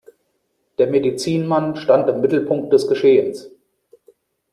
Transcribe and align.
Der 0.79 0.87
Medizinmann 0.87 1.75
stand 1.75 2.09
im 2.09 2.21
Mittelpunkt 2.21 2.73
des 2.73 2.87
Geschehens. 2.87 3.51